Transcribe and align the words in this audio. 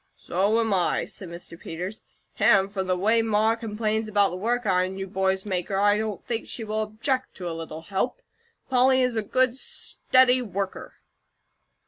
"So 0.17 0.59
am 0.59 0.73
I," 0.73 1.05
said 1.05 1.29
Mr. 1.29 1.59
Peters, 1.59 2.01
"and 2.39 2.71
from 2.71 2.87
the 2.87 2.97
way 2.97 3.21
Ma 3.21 3.53
complains 3.53 4.07
about 4.07 4.31
the 4.31 4.35
work 4.35 4.65
I 4.65 4.85
and 4.85 4.97
you 4.99 5.05
boys 5.05 5.45
make 5.45 5.67
her, 5.69 5.79
I 5.79 5.99
don't 5.99 6.25
think 6.25 6.47
she 6.47 6.63
will 6.63 6.81
object 6.81 7.35
to 7.35 7.47
a 7.47 7.53
little 7.53 7.81
help. 7.83 8.19
Polly 8.67 9.03
is 9.03 9.15
a 9.15 9.21
good, 9.21 9.55
steady 9.55 10.41
worker." 10.41 10.95